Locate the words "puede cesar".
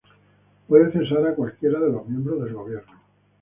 0.67-1.27